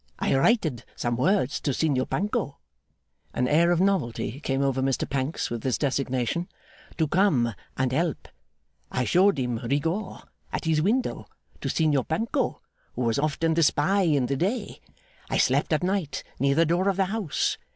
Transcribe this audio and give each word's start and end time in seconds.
I 0.17 0.33
writed 0.35 0.83
some 0.95 1.15
words 1.15 1.59
to 1.59 1.75
Signor 1.75 2.07
Panco,' 2.07 2.55
an 3.35 3.47
air 3.47 3.69
of 3.69 3.79
novelty 3.79 4.39
came 4.39 4.63
over 4.63 4.81
Mr 4.81 5.07
Pancks 5.07 5.51
with 5.51 5.61
this 5.61 5.77
designation, 5.77 6.49
'to 6.97 7.07
come 7.07 7.53
and 7.77 7.91
help. 7.91 8.27
I 8.91 9.03
showed 9.03 9.37
him, 9.37 9.59
Rigaud, 9.59 10.23
at 10.51 10.65
his 10.65 10.81
window, 10.81 11.27
to 11.59 11.69
Signor 11.69 12.05
Panco, 12.05 12.61
who 12.95 13.03
was 13.03 13.19
often 13.19 13.53
the 13.53 13.61
spy 13.61 14.01
in 14.01 14.25
the 14.25 14.37
day. 14.37 14.79
I 15.29 15.37
slept 15.37 15.71
at 15.71 15.83
night 15.83 16.23
near 16.39 16.55
the 16.55 16.65
door 16.65 16.89
of 16.89 16.97
the 16.97 17.05
house. 17.05 17.59